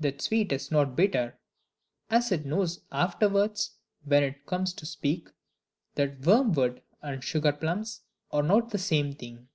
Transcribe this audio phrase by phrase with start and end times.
[0.00, 1.38] that sweet is not bitter),
[2.10, 5.28] as it knows afterwards (when it comes to speak)
[5.94, 8.00] that wormwood and sugarplums
[8.32, 9.46] are not the same thing.